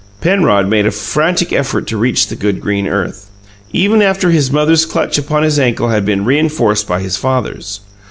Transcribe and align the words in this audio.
Penrod 0.19 0.67
made 0.67 0.87
a 0.87 0.89
frantic 0.91 1.53
effort 1.53 1.85
to 1.85 1.95
reach 1.95 2.25
the 2.25 2.35
good 2.35 2.59
green 2.59 2.87
earth, 2.87 3.27
even 3.71 4.01
after 4.01 4.31
his 4.31 4.51
mother's 4.51 4.83
clutch 4.83 5.19
upon 5.19 5.43
his 5.43 5.59
ankle 5.59 5.89
had 5.89 6.05
been 6.05 6.25
reenforced 6.25 6.87
by 6.87 6.99
his 6.99 7.17
father's. 7.17 7.81